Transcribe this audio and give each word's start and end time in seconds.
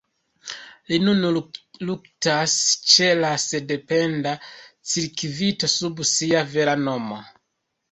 Li 0.91 0.97
nun 1.01 1.19
luktas 1.89 2.55
ĉe 2.95 3.11
la 3.19 3.31
sendependa 3.45 4.33
cirkvito 4.95 5.73
sub 5.77 6.05
sia 6.17 6.45
vera 6.57 6.77
nomo. 6.89 7.23